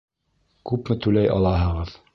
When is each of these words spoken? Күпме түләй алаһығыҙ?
Күпме 0.71 0.99
түләй 1.07 1.33
алаһығыҙ? 1.37 1.99